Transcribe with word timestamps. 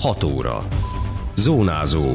6 0.00 0.24
óra. 0.24 0.66
Zónázó. 1.34 2.08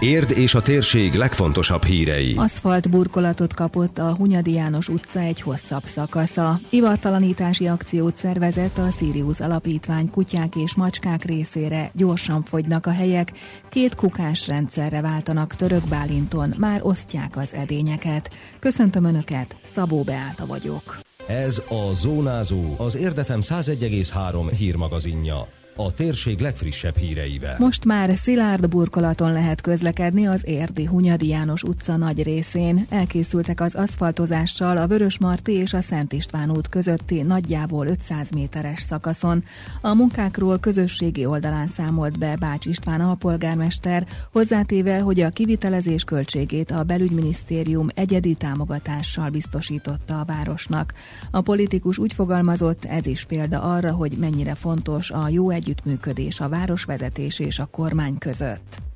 Érd 0.00 0.30
és 0.30 0.54
a 0.54 0.62
térség 0.62 1.14
legfontosabb 1.14 1.84
hírei. 1.84 2.34
Aszfalt 2.36 2.90
burkolatot 2.90 3.54
kapott 3.54 3.98
a 3.98 4.14
Hunyadi 4.14 4.52
János 4.52 4.88
utca 4.88 5.20
egy 5.20 5.40
hosszabb 5.40 5.82
szakasza. 5.84 6.58
Ivartalanítási 6.70 7.66
akciót 7.66 8.16
szervezett 8.16 8.78
a 8.78 8.90
Sirius 8.90 9.40
Alapítvány 9.40 10.10
kutyák 10.10 10.56
és 10.56 10.74
macskák 10.74 11.24
részére. 11.24 11.90
Gyorsan 11.94 12.42
fogynak 12.42 12.86
a 12.86 12.90
helyek, 12.92 13.32
két 13.68 13.94
kukás 13.94 14.46
rendszerre 14.46 15.00
váltanak 15.00 15.54
Török 15.54 15.88
Bálinton, 15.88 16.54
már 16.58 16.80
osztják 16.82 17.36
az 17.36 17.54
edényeket. 17.54 18.30
Köszöntöm 18.58 19.04
Önöket, 19.04 19.56
Szabó 19.74 20.02
Beáta 20.02 20.46
vagyok. 20.46 20.98
Ez 21.26 21.62
a 21.68 21.94
Zónázó, 21.94 22.74
az 22.78 22.96
Érdefem 22.96 23.40
101,3 23.40 24.52
hírmagazinja 24.56 25.46
a 25.76 25.94
térség 25.94 26.40
legfrissebb 26.40 26.96
híreivel. 26.96 27.56
Most 27.58 27.84
már 27.84 28.16
szilárd 28.16 28.68
burkolaton 28.68 29.32
lehet 29.32 29.60
közlekedni 29.60 30.26
az 30.26 30.42
Érdi 30.46 30.84
Hunyadi 30.84 31.28
János 31.28 31.62
utca 31.62 31.96
nagy 31.96 32.22
részén. 32.22 32.86
Elkészültek 32.88 33.60
az 33.60 33.74
aszfaltozással 33.74 34.76
a 34.76 34.86
Vörösmarty 34.86 35.48
és 35.48 35.72
a 35.72 35.80
Szent 35.80 36.12
István 36.12 36.50
út 36.50 36.68
közötti 36.68 37.22
nagyjából 37.22 37.86
500 37.86 38.30
méteres 38.30 38.80
szakaszon. 38.80 39.44
A 39.80 39.94
munkákról 39.94 40.58
közösségi 40.58 41.26
oldalán 41.26 41.66
számolt 41.66 42.18
be 42.18 42.36
Bács 42.36 42.66
István 42.66 43.00
alpolgármester, 43.00 44.06
hozzátéve, 44.32 45.00
hogy 45.00 45.20
a 45.20 45.30
kivitelezés 45.30 46.04
költségét 46.04 46.70
a 46.70 46.82
belügyminisztérium 46.82 47.88
egyedi 47.94 48.34
támogatással 48.34 49.30
biztosította 49.30 50.20
a 50.20 50.24
városnak. 50.24 50.92
A 51.30 51.40
politikus 51.40 51.98
úgy 51.98 52.12
fogalmazott, 52.12 52.84
ez 52.84 53.06
is 53.06 53.24
példa 53.24 53.62
arra, 53.62 53.92
hogy 53.92 54.12
mennyire 54.18 54.54
fontos 54.54 55.10
a 55.10 55.28
jó 55.28 55.50
együttműködés 55.62 56.40
a 56.40 56.48
városvezetés 56.48 57.38
és 57.38 57.58
a 57.58 57.64
kormány 57.64 58.18
között. 58.18 58.91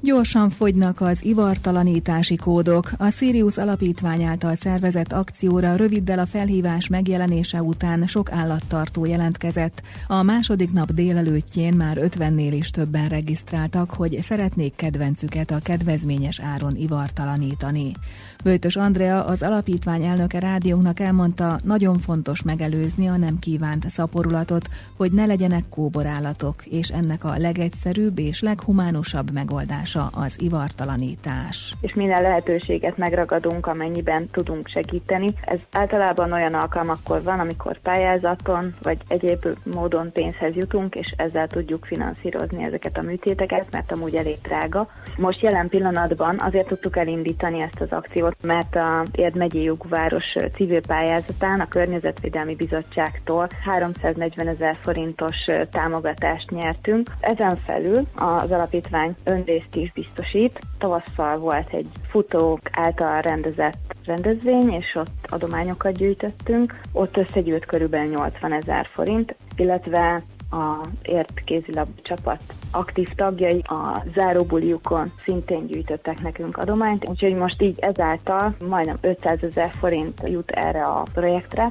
Gyorsan 0.00 0.50
fogynak 0.50 1.00
az 1.00 1.24
ivartalanítási 1.24 2.36
kódok. 2.36 2.90
A 2.98 3.10
Sirius 3.10 3.56
Alapítvány 3.56 4.22
által 4.22 4.54
szervezett 4.54 5.12
akcióra 5.12 5.76
röviddel 5.76 6.18
a 6.18 6.26
felhívás 6.26 6.88
megjelenése 6.88 7.62
után 7.62 8.06
sok 8.06 8.32
állattartó 8.32 9.04
jelentkezett. 9.04 9.82
A 10.06 10.22
második 10.22 10.72
nap 10.72 10.92
délelőttjén 10.92 11.74
már 11.74 11.98
50-nél 12.00 12.52
is 12.52 12.70
többen 12.70 13.08
regisztráltak, 13.08 13.90
hogy 13.90 14.18
szeretnék 14.22 14.74
kedvencüket 14.76 15.50
a 15.50 15.58
kedvezményes 15.62 16.40
áron 16.40 16.76
ivartalanítani. 16.76 17.92
Böjtös 18.44 18.76
Andrea, 18.76 19.24
az 19.24 19.42
alapítvány 19.42 20.04
elnöke 20.04 20.38
rádiónknak 20.38 21.00
elmondta, 21.00 21.60
nagyon 21.64 21.98
fontos 21.98 22.42
megelőzni 22.42 23.06
a 23.08 23.16
nem 23.16 23.38
kívánt 23.38 23.90
szaporulatot, 23.90 24.68
hogy 24.96 25.12
ne 25.12 25.26
legyenek 25.26 25.68
kóborállatok, 25.68 26.66
és 26.66 26.88
ennek 26.88 27.24
a 27.24 27.38
legegyszerűbb 27.38 28.18
és 28.18 28.40
leghumánusabb 28.40 29.32
megoldása 29.94 30.20
az 30.24 30.34
ivartalanítás. 30.38 31.74
És 31.80 31.94
minden 31.94 32.22
lehetőséget 32.22 32.96
megragadunk, 32.96 33.66
amennyiben 33.66 34.28
tudunk 34.30 34.68
segíteni. 34.68 35.34
Ez 35.40 35.58
általában 35.72 36.32
olyan 36.32 36.54
alkalmakkor 36.54 37.22
van, 37.22 37.40
amikor 37.40 37.78
pályázaton 37.78 38.74
vagy 38.82 38.98
egyéb 39.08 39.46
módon 39.74 40.12
pénzhez 40.12 40.54
jutunk, 40.54 40.94
és 40.94 41.14
ezzel 41.16 41.46
tudjuk 41.46 41.84
finanszírozni 41.84 42.64
ezeket 42.64 42.96
a 42.96 43.02
műtéteket, 43.02 43.66
mert 43.70 43.92
amúgy 43.92 44.14
elég 44.14 44.38
drága. 44.42 44.88
Most 45.16 45.40
jelen 45.40 45.68
pillanatban 45.68 46.40
azért 46.40 46.68
tudtuk 46.68 46.96
elindítani 46.96 47.60
ezt 47.60 47.80
az 47.80 47.90
akciót, 47.90 48.36
mert 48.42 48.76
a 48.76 49.02
Érd 49.12 49.36
megyei 49.36 49.70
civil 50.54 50.80
pályázatán 50.80 51.60
a 51.60 51.68
Környezetvédelmi 51.68 52.54
Bizottságtól 52.54 53.48
340 53.64 54.48
ezer 54.48 54.76
forintos 54.80 55.36
támogatást 55.70 56.50
nyertünk. 56.50 57.10
Ezen 57.20 57.56
felül 57.64 58.06
az 58.14 58.50
alapítvány 58.50 59.16
önrészt 59.24 59.74
is 59.78 59.92
biztosít. 59.92 60.58
Tavasszal 60.78 61.38
volt 61.38 61.72
egy 61.72 61.88
futók 62.08 62.60
által 62.72 63.20
rendezett 63.20 63.94
rendezvény, 64.04 64.72
és 64.72 64.94
ott 64.94 65.26
adományokat 65.28 65.96
gyűjtöttünk. 65.96 66.80
Ott 66.92 67.16
összegyűlt 67.16 67.66
körülbelül 67.66 68.10
80 68.10 68.52
ezer 68.52 68.86
forint, 68.92 69.34
illetve 69.56 70.22
a 70.50 70.86
ért 71.02 71.44
kézilab 71.44 71.88
csapat 72.02 72.42
aktív 72.70 73.08
tagjai 73.08 73.62
a 73.64 74.02
záróbuliukon 74.14 75.12
szintén 75.24 75.66
gyűjtöttek 75.66 76.22
nekünk 76.22 76.56
adományt, 76.56 77.08
úgyhogy 77.08 77.34
most 77.34 77.62
így 77.62 77.78
ezáltal 77.78 78.54
majdnem 78.68 78.98
500 79.00 79.42
ezer 79.42 79.70
forint 79.70 80.22
jut 80.24 80.50
erre 80.50 80.84
a 80.84 81.02
projektre. 81.12 81.70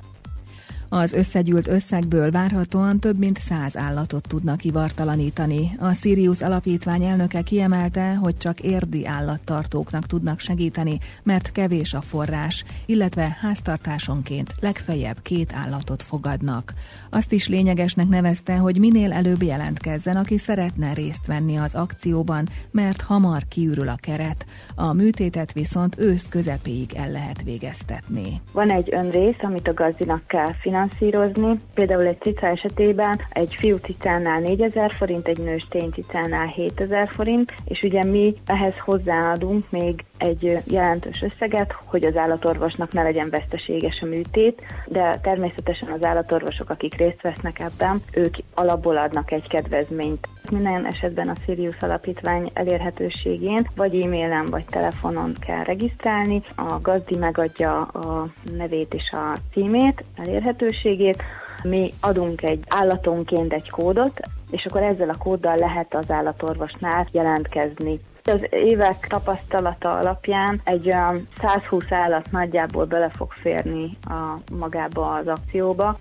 Az 0.90 1.14
összegyűlt 1.14 1.68
összegből 1.68 2.32
várhatóan 2.32 3.00
több 3.00 3.18
mint 3.18 3.40
száz 3.40 3.78
állatot 3.78 4.28
tudnak 4.28 4.64
ivartalanítani. 4.64 5.72
A 5.80 5.94
Sirius 5.94 6.42
alapítvány 6.42 7.04
elnöke 7.04 7.42
kiemelte, 7.42 8.14
hogy 8.14 8.38
csak 8.38 8.60
érdi 8.60 9.06
állattartóknak 9.06 10.06
tudnak 10.06 10.40
segíteni, 10.40 10.98
mert 11.24 11.52
kevés 11.52 11.94
a 11.94 12.02
forrás, 12.02 12.64
illetve 12.86 13.38
háztartásonként 13.40 14.54
legfeljebb 14.60 15.22
két 15.22 15.54
állatot 15.54 16.04
fogadnak. 16.04 16.74
Azt 17.10 17.32
is 17.32 17.48
lényegesnek 17.48 18.08
nevezte, 18.08 18.56
hogy 18.56 18.80
minél 18.80 19.14
előbb 19.14 19.42
jelentkezzen, 19.42 20.16
aki 20.16 20.38
szeretne 20.38 20.94
részt 20.94 21.28
venni 21.28 21.58
az 21.58 21.76
akcióban, 21.76 22.48
mert 22.72 23.02
hamar 23.02 23.44
kiürül 23.48 23.88
a 23.88 23.98
keret. 24.00 24.46
A 24.76 24.94
műtétet 24.94 25.54
viszont 25.54 26.00
ősz 26.00 26.28
közepéig 26.30 26.94
el 26.96 27.12
lehet 27.12 27.44
végeztetni. 27.44 28.42
Van 28.52 28.72
egy 28.72 28.94
önrész, 28.94 29.42
amit 29.42 29.68
a 29.68 29.74
gazdinak 29.74 30.28
kell 30.28 30.54
finanszírozni, 30.54 30.76
finanszírozni. 30.78 31.60
Például 31.74 32.06
egy 32.06 32.22
cica 32.22 32.48
esetében 32.48 33.22
egy 33.30 33.56
fiú 33.56 33.78
cicánál 33.78 34.40
4000 34.40 34.94
forint, 34.98 35.28
egy 35.28 35.38
nős 35.38 35.68
cicánál 35.92 36.48
7000 36.48 37.10
forint, 37.10 37.54
és 37.66 37.84
ugye 37.84 38.04
mi 38.04 38.36
ehhez 38.46 38.74
hozzáadunk 38.86 39.66
még 39.70 40.04
egy 40.18 40.58
jelentős 40.66 41.22
összeget, 41.22 41.76
hogy 41.84 42.06
az 42.06 42.18
állatorvosnak 42.18 42.94
ne 42.94 43.04
legyen 43.04 43.30
veszteséges 43.30 44.02
a 44.02 44.06
műtét, 44.06 44.62
de 44.88 45.20
természetesen 45.22 45.90
az 45.90 46.04
állatorvosok, 46.04 46.70
akik 46.70 46.96
részt 46.96 47.22
vesznek 47.22 47.60
ebben, 47.60 48.04
ők 48.12 48.36
alapból 48.54 48.98
adnak 48.98 49.32
egy 49.32 49.48
kedvezményt. 49.48 50.28
Minden 50.52 50.86
esetben 50.86 51.30
a 51.30 51.34
Sirius 51.46 51.78
Alapítvány 51.80 52.52
elérhetőségén 52.54 53.68
vagy 53.76 54.02
e-mailen, 54.02 54.46
vagy 54.46 54.66
telefonon 54.66 55.34
kell 55.40 55.64
regisztrálni. 55.64 56.42
A 56.56 56.82
gazdi 56.82 57.16
megadja 57.16 57.82
a 57.82 58.28
nevét 58.58 58.94
és 58.94 59.12
a 59.12 59.38
címét, 59.54 60.04
elérhetőségét, 60.16 61.24
mi 61.64 61.94
adunk 62.02 62.44
egy 62.44 62.64
állatonként 62.68 63.54
egy 63.54 63.70
kódot, 63.70 64.20
és 64.52 64.66
akkor 64.66 64.82
ezzel 64.82 65.10
a 65.10 65.18
kóddal 65.18 65.56
lehet 65.56 65.96
az 65.96 66.12
állatorvosnál 66.12 67.08
jelentkezni. 67.12 68.00
Az 68.24 68.40
évek 68.50 69.08
tapasztalata 69.08 69.98
alapján 69.98 70.62
egy 70.64 70.88
olyan 70.88 71.28
120 71.42 71.84
állat 71.90 72.32
nagyjából 72.32 72.86
bele 72.86 73.10
fog 73.10 73.32
férni 73.32 73.98
a 74.02 74.52
magába 74.52 75.14
az 75.14 75.28
akcióba. 75.28 76.00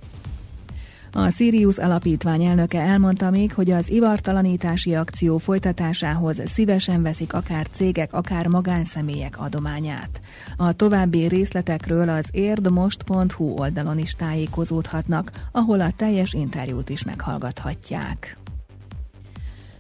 A 1.19 1.31
Sirius 1.31 1.79
alapítvány 1.79 2.45
elnöke 2.45 2.81
elmondta 2.81 3.31
még, 3.31 3.55
hogy 3.55 3.71
az 3.71 3.91
ivartalanítási 3.91 4.95
akció 4.95 5.39
folytatásához 5.39 6.43
szívesen 6.47 7.03
veszik 7.03 7.33
akár 7.33 7.67
cégek, 7.71 8.13
akár 8.13 8.47
magánszemélyek 8.47 9.41
adományát. 9.41 10.21
A 10.57 10.73
további 10.73 11.27
részletekről 11.27 12.09
az 12.09 12.29
érdmost.hu 12.31 13.45
oldalon 13.45 13.99
is 13.99 14.15
tájékozódhatnak, 14.15 15.31
ahol 15.53 15.81
a 15.81 15.93
teljes 15.97 16.33
interjút 16.33 16.89
is 16.89 17.05
meghallgathatják. 17.05 18.37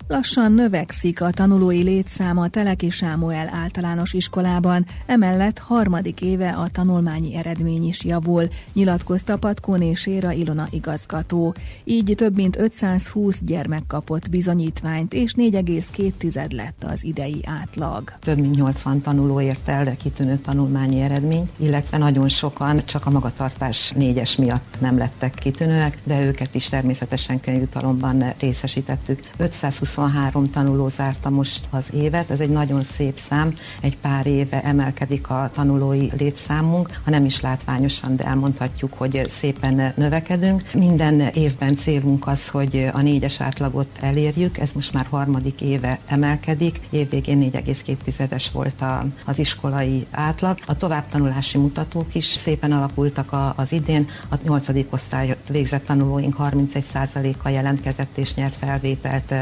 Lassan 0.08 0.52
növekszik 0.52 1.20
a 1.20 1.30
tanulói 1.30 1.82
létszáma 1.82 2.42
a 2.42 2.48
Teleki 2.48 2.90
Sámuel 2.90 3.48
általános 3.52 4.12
iskolában, 4.12 4.86
emellett 5.06 5.58
harmadik 5.58 6.20
éve 6.20 6.50
a 6.50 6.68
tanulmányi 6.68 7.34
eredmény 7.34 7.86
is 7.86 8.04
javul, 8.04 8.48
nyilatkozta 8.72 9.36
Patkóné 9.36 9.94
Séra 9.94 10.32
Ilona 10.32 10.66
igazgató. 10.70 11.54
Így 11.84 12.12
több 12.16 12.36
mint 12.36 12.56
520 12.56 13.38
gyermek 13.40 13.82
kapott 13.86 14.30
bizonyítványt, 14.30 15.14
és 15.14 15.32
4,2 15.36 16.52
lett 16.52 16.84
az 16.84 17.04
idei 17.04 17.40
átlag. 17.44 18.12
Több 18.20 18.38
mint 18.38 18.56
80 18.56 19.00
tanuló 19.00 19.40
ért 19.40 19.68
el, 19.68 19.84
de 19.84 19.94
kitűnő 19.96 20.36
tanulmányi 20.36 21.00
eredmény, 21.00 21.50
illetve 21.56 21.98
nagyon 21.98 22.28
sokan 22.28 22.84
csak 22.84 23.06
a 23.06 23.10
magatartás 23.10 23.90
négyes 23.90 24.36
miatt 24.36 24.76
nem 24.78 24.98
lettek 24.98 25.34
kitűnőek, 25.34 25.98
de 26.04 26.24
őket 26.24 26.54
is 26.54 26.68
természetesen 26.68 27.40
könyvjutalomban 27.40 28.34
részesítettük. 28.38 29.20
520 29.36 29.94
23 29.96 30.50
tanuló 30.50 30.88
zárta 30.88 31.30
most 31.30 31.68
az 31.70 31.84
évet, 31.92 32.30
ez 32.30 32.40
egy 32.40 32.48
nagyon 32.50 32.82
szép 32.82 33.18
szám, 33.18 33.54
egy 33.80 33.96
pár 33.96 34.26
éve 34.26 34.62
emelkedik 34.62 35.30
a 35.30 35.50
tanulói 35.54 36.08
létszámunk, 36.18 36.90
ha 37.04 37.10
nem 37.10 37.24
is 37.24 37.40
látványosan, 37.40 38.16
de 38.16 38.24
elmondhatjuk, 38.24 38.92
hogy 38.92 39.26
szépen 39.28 39.92
növekedünk. 39.96 40.62
Minden 40.74 41.20
évben 41.20 41.76
célunk 41.76 42.26
az, 42.26 42.48
hogy 42.48 42.88
a 42.92 43.02
négyes 43.02 43.40
átlagot 43.40 43.88
elérjük, 44.00 44.58
ez 44.58 44.70
most 44.74 44.92
már 44.92 45.06
harmadik 45.10 45.60
éve 45.60 45.98
emelkedik, 46.06 46.80
évvégén 46.90 47.50
4,2-es 47.52 48.44
volt 48.52 48.80
a, 48.80 49.04
az 49.24 49.38
iskolai 49.38 50.06
átlag. 50.10 50.58
A 50.66 50.76
továbbtanulási 50.76 51.58
mutatók 51.58 52.14
is 52.14 52.24
szépen 52.24 52.72
alakultak 52.72 53.32
a, 53.32 53.52
az 53.56 53.72
idén, 53.72 54.08
a 54.28 54.34
nyolcadik 54.44 54.92
osztály 54.92 55.36
végzett 55.48 55.84
tanulóink 55.84 56.36
31%-a 56.38 57.48
jelentkezett 57.48 58.18
és 58.18 58.34
nyert 58.34 58.56
felvételt 58.56 59.34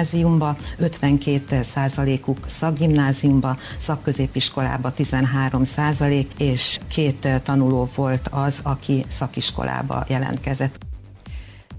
gimnáziumba, 0.00 0.56
52 0.78 1.62
százalékuk 1.62 2.38
szakgimnáziumba, 2.48 3.56
szakközépiskolába 3.78 4.90
13 4.90 5.64
százalék, 5.64 6.30
és 6.38 6.78
két 6.88 7.28
tanuló 7.42 7.88
volt 7.94 8.28
az, 8.30 8.60
aki 8.62 9.04
szakiskolába 9.08 10.04
jelentkezett. 10.08 10.89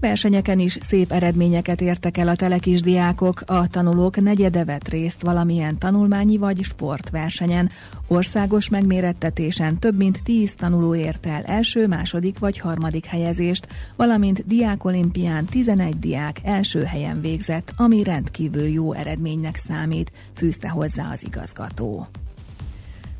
Versenyeken 0.02 0.58
is 0.58 0.78
szép 0.80 1.12
eredményeket 1.12 1.80
értek 1.80 2.16
el 2.16 2.28
a 2.28 2.34
telekis 2.34 2.80
diákok, 2.80 3.42
a 3.46 3.68
tanulók 3.68 4.20
negyede 4.20 4.64
vett 4.64 4.88
részt 4.88 5.22
valamilyen 5.22 5.78
tanulmányi 5.78 6.36
vagy 6.36 6.62
sportversenyen. 6.62 7.70
Országos 8.06 8.68
megmérettetésen 8.68 9.78
több 9.78 9.96
mint 9.96 10.22
tíz 10.22 10.54
tanuló 10.54 10.94
ért 10.94 11.26
el 11.26 11.42
első, 11.42 11.86
második 11.86 12.38
vagy 12.38 12.58
harmadik 12.58 13.04
helyezést, 13.04 13.68
valamint 13.96 14.46
diákolimpián 14.46 15.44
11 15.44 15.98
diák 15.98 16.40
első 16.42 16.82
helyen 16.82 17.20
végzett, 17.20 17.72
ami 17.76 18.02
rendkívül 18.02 18.66
jó 18.66 18.92
eredménynek 18.92 19.56
számít, 19.56 20.12
fűzte 20.34 20.68
hozzá 20.68 21.12
az 21.12 21.24
igazgató. 21.24 22.06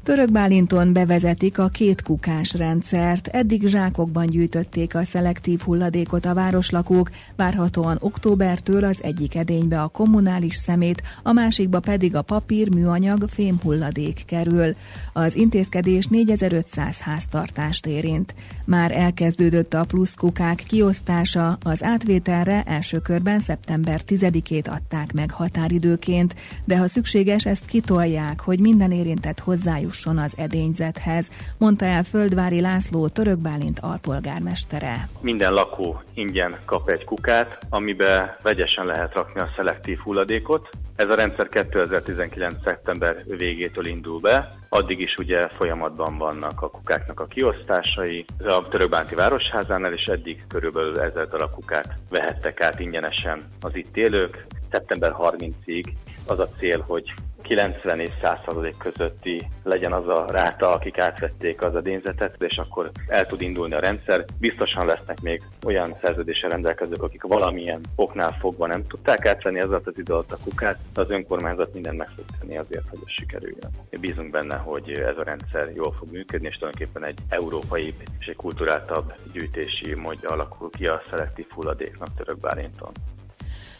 Török 0.04 0.32
Bálinton 0.32 0.92
bevezetik 0.92 1.58
a 1.58 1.68
két 1.68 2.02
kukás 2.02 2.54
rendszert. 2.54 3.26
Eddig 3.26 3.66
zsákokban 3.66 4.26
gyűjtötték 4.26 4.94
a 4.94 5.04
szelektív 5.04 5.60
hulladékot 5.60 6.26
a 6.26 6.34
városlakók, 6.34 7.10
várhatóan 7.36 7.96
októbertől 8.00 8.84
az 8.84 9.02
egyik 9.02 9.34
edénybe 9.34 9.82
a 9.82 9.88
kommunális 9.88 10.54
szemét, 10.54 11.02
a 11.22 11.32
másikba 11.32 11.80
pedig 11.80 12.16
a 12.16 12.22
papír, 12.22 12.74
műanyag, 12.74 13.28
fém 13.28 13.58
hulladék 13.62 14.22
kerül. 14.26 14.74
Az 15.12 15.34
intézkedés 15.34 16.06
4500 16.06 16.98
háztartást 16.98 17.86
érint. 17.86 18.34
Már 18.64 18.92
elkezdődött 18.92 19.74
a 19.74 19.84
plusz 19.84 20.14
kukák 20.14 20.62
kiosztása, 20.66 21.58
az 21.62 21.82
átvételre 21.82 22.62
első 22.62 22.98
körben 22.98 23.40
szeptember 23.40 24.00
10-ét 24.08 24.68
adták 24.68 25.12
meg 25.12 25.30
határidőként, 25.30 26.34
de 26.64 26.78
ha 26.78 26.88
szükséges, 26.88 27.46
ezt 27.46 27.66
kitolják, 27.66 28.40
hogy 28.40 28.58
minden 28.58 28.92
érintett 28.92 29.38
hozzájuk 29.38 29.90
jusson 29.92 30.18
az 30.18 30.32
edényzethez, 30.36 31.28
mondta 31.58 31.84
el 31.84 32.02
Földvári 32.02 32.60
László 32.60 33.08
Török 33.08 33.38
Bálint 33.38 33.78
alpolgármestere. 33.78 35.08
Minden 35.20 35.52
lakó 35.52 36.02
ingyen 36.14 36.56
kap 36.64 36.88
egy 36.88 37.04
kukát, 37.04 37.58
amibe 37.68 38.38
vegyesen 38.42 38.86
lehet 38.86 39.14
rakni 39.14 39.40
a 39.40 39.48
szelektív 39.56 39.98
hulladékot. 39.98 40.68
Ez 40.96 41.08
a 41.08 41.14
rendszer 41.14 41.48
2019. 41.48 42.54
szeptember 42.64 43.24
végétől 43.26 43.86
indul 43.86 44.20
be, 44.20 44.54
addig 44.68 45.00
is 45.00 45.16
ugye 45.16 45.48
folyamatban 45.48 46.18
vannak 46.18 46.62
a 46.62 46.70
kukáknak 46.70 47.20
a 47.20 47.26
kiosztásai. 47.26 48.24
A 48.38 48.68
Törökbánti 48.68 49.14
Városházánál 49.14 49.92
is 49.92 50.04
eddig 50.04 50.44
körülbelül 50.48 51.00
ezer 51.00 51.28
darab 51.28 51.50
kukát 51.50 51.96
vehettek 52.10 52.60
át 52.60 52.80
ingyenesen 52.80 53.48
az 53.60 53.74
itt 53.74 53.96
élők. 53.96 54.46
Szeptember 54.70 55.14
30-ig 55.18 55.84
az 56.26 56.38
a 56.38 56.48
cél, 56.58 56.84
hogy 56.86 57.14
90 57.42 58.00
és 58.00 58.10
100 58.22 58.38
közötti 58.78 59.48
legyen 59.62 59.92
az 59.92 60.08
a 60.08 60.24
ráta, 60.28 60.70
akik 60.72 60.98
átvették 60.98 61.62
az 61.62 61.74
edényzetet, 61.74 62.42
és 62.42 62.56
akkor 62.56 62.90
el 63.06 63.26
tud 63.26 63.40
indulni 63.40 63.74
a 63.74 63.80
rendszer. 63.80 64.24
Biztosan 64.38 64.86
lesznek 64.86 65.20
még 65.20 65.42
olyan 65.64 65.94
szerződéssel 66.02 66.50
rendelkezők, 66.50 67.02
akik 67.02 67.22
valamilyen 67.22 67.80
oknál 67.96 68.36
fogva 68.40 68.66
nem 68.66 68.86
tudták 68.86 69.26
átvenni 69.26 69.60
az 69.60 69.72
az 69.72 69.92
idő 69.96 70.12
alatt 70.12 70.32
a 70.32 70.36
kukát, 70.44 70.78
de 70.94 71.00
az 71.00 71.10
önkormányzat 71.10 71.74
minden 71.74 71.94
meg 71.94 72.08
fog 72.08 72.24
tenni 72.40 72.56
azért, 72.56 72.88
hogy 72.88 72.98
ez 73.04 73.10
sikerüljön. 73.10 73.70
Bízunk 74.00 74.30
benne, 74.30 74.56
hogy 74.56 74.90
ez 74.90 75.18
a 75.18 75.22
rendszer 75.22 75.70
jól 75.74 75.92
fog 75.92 76.12
működni, 76.12 76.46
és 76.46 76.58
tulajdonképpen 76.58 77.04
egy 77.04 77.18
európai 77.28 77.94
és 78.18 78.26
egy 78.26 78.36
kulturáltabb 78.36 79.14
gyűjtési 79.32 79.94
módja 79.94 80.28
alakul 80.28 80.70
ki 80.70 80.86
a 80.86 81.02
szelektív 81.10 81.46
hulladéknak 81.48 82.08
Török 82.16 82.38
Bálinton. 82.38 82.92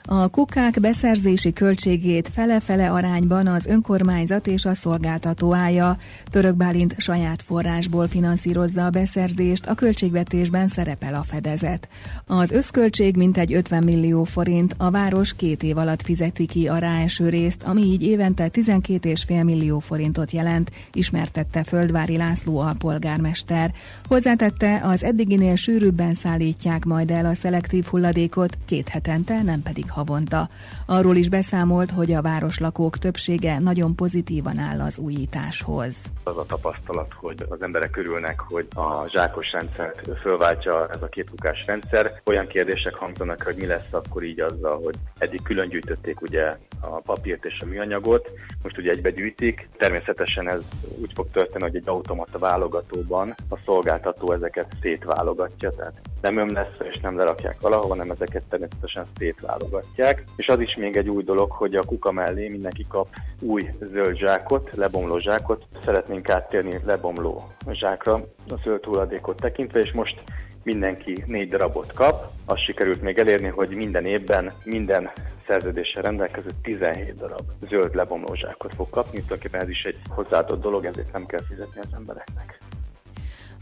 A 0.05 0.29
kukák 0.29 0.81
beszerzési 0.81 1.53
költségét 1.53 2.29
fele-fele 2.29 2.91
arányban 2.91 3.47
az 3.47 3.67
önkormányzat 3.67 4.47
és 4.47 4.65
a 4.65 4.75
szolgáltató 4.75 5.55
állja. 5.55 5.97
Török 6.31 6.57
Bálint 6.57 6.95
saját 6.99 7.43
forrásból 7.43 8.09
finanszírozza 8.09 8.85
a 8.85 8.91
beszerzést, 8.91 9.67
a 9.67 9.75
költségvetésben 9.75 10.69
szerepel 10.69 11.15
a 11.15 11.23
fedezet. 11.23 11.89
Az 12.27 12.51
összköltség 12.51 13.17
mintegy 13.17 13.53
50 13.53 13.85
millió 13.85 14.25
forint, 14.25 14.75
a 14.79 14.91
város 14.91 15.35
két 15.35 15.63
év 15.63 15.77
alatt 15.77 16.03
fizeti 16.03 16.47
ki 16.47 16.69
a 16.69 16.79
ráeső 16.79 17.29
részt, 17.29 17.63
ami 17.63 17.83
így 17.83 18.03
évente 18.03 18.49
12,5 18.53 19.45
millió 19.45 19.79
forintot 19.79 20.33
jelent, 20.33 20.71
ismertette 20.93 21.65
Földvári 21.65 22.17
László 22.17 22.59
alpolgármester. 22.59 23.73
Hozzátette, 24.09 24.81
az 24.85 25.03
eddiginél 25.03 25.57
sűrűbben 25.57 26.15
szállítják 26.15 26.85
majd 26.85 27.11
el 27.11 27.27
a 27.27 27.35
szelektív 27.35 27.85
hulladékot, 27.85 28.59
két 28.67 28.89
hetente, 28.89 29.43
nem 29.43 29.63
pedig 29.63 29.91
havonta. 29.93 30.49
Arról 30.87 31.17
is 31.17 31.29
beszámolt, 31.29 31.91
hogy 31.91 32.13
a 32.13 32.23
városlakók 32.23 32.99
többsége 32.99 33.59
nagyon 33.59 33.95
pozitívan 33.95 34.59
áll 34.59 34.81
az 34.81 34.99
újításhoz. 34.99 35.97
Az 36.25 36.37
a 36.37 36.47
tapasztalat, 36.47 37.13
hogy 37.15 37.47
az 37.49 37.63
emberek 37.63 37.91
körülnek, 37.91 38.41
hogy 38.41 38.67
a 38.75 39.09
zsákos 39.09 39.53
rendszert 39.53 40.19
fölváltja 40.21 40.89
ez 40.89 41.03
a 41.03 41.09
képukás 41.09 41.65
rendszer. 41.67 42.21
Olyan 42.25 42.47
kérdések 42.47 42.95
hangzanak, 42.95 43.43
hogy 43.43 43.57
mi 43.57 43.67
lesz 43.67 43.91
akkor 43.91 44.23
így 44.23 44.41
azzal, 44.41 44.81
hogy 44.85 44.95
eddig 45.19 45.43
külön 45.43 45.69
gyűjtötték 45.69 46.21
ugye 46.21 46.57
a 46.81 47.01
papírt 47.01 47.45
és 47.45 47.59
a 47.61 47.67
műanyagot, 47.67 48.31
most 48.63 48.79
ugye 48.79 48.91
egybe 48.91 49.11
gyűjtik. 49.11 49.69
Természetesen 49.77 50.51
ez 50.51 50.63
úgy 51.01 51.11
fog 51.15 51.31
történni, 51.31 51.63
hogy 51.63 51.77
egy 51.77 51.89
automata 51.89 52.39
válogatóban 52.39 53.35
a 53.49 53.57
szolgáltató 53.65 54.33
ezeket 54.33 54.77
szétválogatja, 54.81 55.71
tehát 55.71 56.01
nem 56.23 56.37
öm 56.37 56.53
lesz 56.53 56.77
és 56.91 57.01
nem 57.01 57.17
lerakják 57.17 57.61
valahol, 57.61 57.89
hanem 57.89 58.11
ezeket 58.11 58.43
természetesen 58.49 59.07
szétválogatja 59.19 59.73
támogatják. 59.73 60.25
És 60.37 60.49
az 60.49 60.61
is 60.61 60.77
még 60.77 60.97
egy 60.97 61.09
új 61.09 61.23
dolog, 61.23 61.51
hogy 61.51 61.75
a 61.75 61.83
kuka 61.83 62.13
mellé 62.13 62.49
mindenki 62.49 62.87
kap 62.89 63.09
új 63.39 63.71
zöld 63.93 64.17
zsákot, 64.17 64.75
lebomló 64.77 65.19
zsákot. 65.19 65.65
Szeretnénk 65.85 66.29
áttérni 66.29 66.79
lebomló 66.85 67.43
zsákra 67.71 68.15
a 68.49 68.55
zöld 68.65 68.85
hulladékot 68.85 69.41
tekintve, 69.41 69.81
és 69.81 69.93
most 69.93 70.23
mindenki 70.63 71.25
négy 71.27 71.49
darabot 71.49 71.93
kap. 71.93 72.31
Azt 72.45 72.63
sikerült 72.63 73.03
még 73.03 73.19
elérni, 73.19 73.49
hogy 73.49 73.69
minden 73.69 74.05
évben 74.05 74.53
minden 74.65 75.11
szerződéssel 75.47 76.03
rendelkező 76.03 76.49
17 76.63 77.17
darab 77.17 77.45
zöld 77.69 77.95
lebomló 77.95 78.35
zsákot 78.35 78.75
fog 78.75 78.91
kapni. 78.91 79.21
Tulajdonképpen 79.21 79.61
ez 79.61 79.69
is 79.69 79.85
egy 79.85 79.99
hozzáadott 80.09 80.61
dolog, 80.61 80.85
ezért 80.85 81.13
nem 81.13 81.27
kell 81.27 81.43
fizetni 81.49 81.81
az 81.81 81.95
embereknek. 81.95 82.59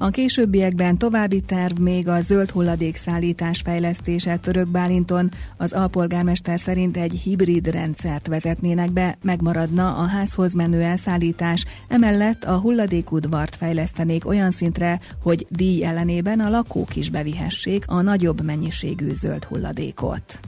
A 0.03 0.11
későbbiekben 0.11 0.99
további 0.99 1.41
terv 1.41 1.79
még 1.79 2.09
a 2.09 2.21
zöld 2.21 2.51
hulladék 2.51 2.97
szállítás 2.97 3.61
fejlesztése 3.61 4.37
Török 4.37 4.69
Bálinton. 4.69 5.29
Az 5.57 5.73
alpolgármester 5.73 6.59
szerint 6.59 6.97
egy 6.97 7.13
hibrid 7.13 7.67
rendszert 7.67 8.27
vezetnének 8.27 8.93
be, 8.93 9.17
megmaradna 9.23 9.97
a 9.97 10.07
házhoz 10.07 10.53
menő 10.53 10.81
elszállítás, 10.83 11.65
emellett 11.89 12.45
a 12.45 12.59
hulladékudvart 12.59 13.57
fejlesztenék 13.57 14.27
olyan 14.27 14.51
szintre, 14.51 15.01
hogy 15.23 15.47
díj 15.49 15.85
ellenében 15.85 16.41
a 16.41 16.51
lakók 16.51 16.97
is 16.97 17.11
bevihessék 17.11 17.85
a 17.87 18.01
nagyobb 18.01 18.45
mennyiségű 18.45 19.13
zöld 19.13 19.45
hulladékot. 19.45 20.41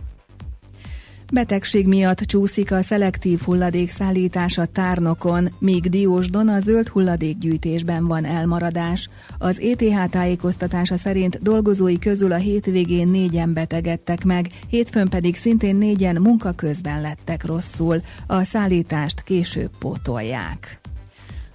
Betegség 1.35 1.87
miatt 1.87 2.19
csúszik 2.19 2.73
a 2.73 2.83
szelektív 2.83 3.41
hulladék 3.41 3.91
szállítása 3.91 4.65
tárnokon, 4.67 5.49
míg 5.59 5.91
Diósdon 5.91 6.49
a 6.49 6.61
zöld 6.61 6.89
hulladékgyűjtésben 6.89 8.07
van 8.07 8.25
elmaradás. 8.25 9.09
Az 9.39 9.61
ETH 9.61 10.11
tájékoztatása 10.11 10.97
szerint 10.97 11.43
dolgozói 11.43 11.99
közül 11.99 12.33
a 12.33 12.37
hétvégén 12.37 13.09
négyen 13.09 13.53
betegedtek 13.53 14.25
meg, 14.25 14.47
hétfőn 14.69 15.09
pedig 15.09 15.37
szintén 15.37 15.77
négyen 15.77 16.17
munka 16.21 16.53
közben 16.53 17.01
lettek 17.01 17.45
rosszul. 17.45 18.03
A 18.27 18.45
szállítást 18.45 19.23
később 19.23 19.71
pótolják. 19.79 20.81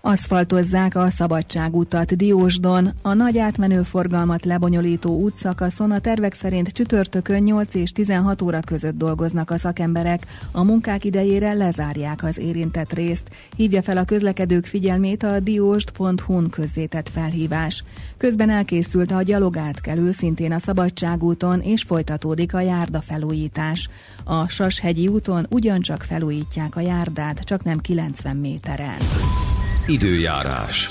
Aszfaltozzák 0.08 0.96
a 0.96 1.10
Szabadságutat 1.10 2.16
Diósdon. 2.16 2.94
A 3.02 3.14
nagy 3.14 3.38
átmenő 3.38 3.82
forgalmat 3.82 4.46
lebonyolító 4.46 5.20
útszakaszon 5.20 5.92
a 5.92 6.00
tervek 6.00 6.34
szerint 6.34 6.68
csütörtökön 6.68 7.44
8 7.44 7.74
és 7.76 7.92
16 7.92 8.42
óra 8.42 8.60
között 8.60 8.98
dolgoznak 8.98 9.52
a 9.52 9.58
szakemberek. 9.58 10.26
A 10.52 10.64
munkák 10.64 11.04
idejére 11.04 11.54
lezárják 11.54 12.24
az 12.24 12.38
érintett 12.38 12.94
részt. 12.94 13.30
Hívja 13.56 13.82
fel 13.82 13.98
a 13.98 14.04
közlekedők 14.04 14.66
figyelmét 14.66 15.24
a 15.24 15.40
diósd.hu-n 15.40 16.50
közzétett 16.50 17.10
felhívás. 17.10 17.84
Közben 18.18 18.50
elkészült 18.50 19.12
a 19.12 19.22
gyalogátkelő 19.22 20.12
szintén 20.12 20.52
a 20.52 20.60
Szabadságúton, 20.60 21.62
és 21.62 21.84
folytatódik 21.84 22.54
a 22.54 22.60
járda 22.60 23.02
felújítás. 23.02 23.90
A 24.24 24.48
Sashegyi 24.48 25.08
úton 25.08 25.46
ugyancsak 25.50 26.02
felújítják 26.02 26.76
a 26.76 26.80
járdát, 26.82 27.40
csak 27.40 27.64
nem 27.64 27.78
90 27.78 28.36
méteren. 28.36 28.98
Időjárás. 29.88 30.90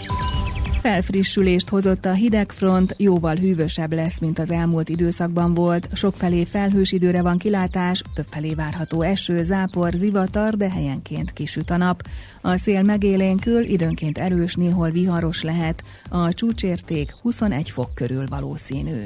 Felfrissülést 0.81 1.69
hozott 1.69 2.05
a 2.05 2.13
hidegfront, 2.13 2.95
jóval 2.99 3.35
hűvösebb 3.35 3.93
lesz, 3.93 4.19
mint 4.19 4.39
az 4.39 4.51
elmúlt 4.51 4.89
időszakban 4.89 5.55
volt. 5.55 5.89
Sokfelé 5.93 6.45
felhős 6.45 6.93
időre 6.93 7.23
van 7.23 7.39
kilátás, 7.39 8.03
többfelé 8.15 8.55
várható 8.55 9.03
eső, 9.03 9.43
zápor, 9.43 9.93
zivatar, 9.93 10.55
de 10.55 10.71
helyenként 10.71 11.33
kisüt 11.33 11.71
a 11.71 11.77
nap. 11.77 12.03
A 12.41 12.57
szél 12.57 12.83
megélénkül, 12.83 13.63
időnként 13.63 14.19
erős, 14.19 14.55
néhol 14.55 14.91
viharos 14.91 15.43
lehet. 15.43 15.83
A 16.11 16.35
csúcsérték 16.35 17.15
21 17.23 17.71
fok 17.71 17.95
körül 17.95 18.25
valószínű. 18.29 19.05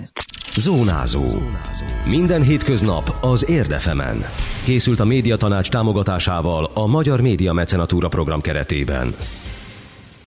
Zónázó. 0.57 1.25
Minden 2.05 2.43
hétköznap 2.43 3.19
az 3.21 3.49
Érdefemen. 3.49 4.25
Készült 4.65 5.01
a 5.01 5.05
médiatanács 5.05 5.71
támogatásával 5.71 6.71
a 6.75 6.87
Magyar 6.87 7.21
Média 7.21 7.53
Mecenatúra 7.53 8.09
program 8.09 8.41
keretében. 8.41 9.15